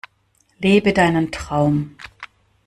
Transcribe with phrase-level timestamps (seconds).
[0.57, 1.95] Lebe deinen Traum!